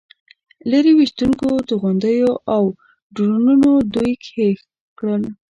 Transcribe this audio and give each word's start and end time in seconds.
لرې 0.71 0.91
ویشتونکو 0.95 1.49
توغندیو 1.69 2.31
او 2.55 2.63
ډرونونو 3.15 3.71
دوی 3.93 4.11
هېښ 4.33 4.59
کړل. 4.99 5.23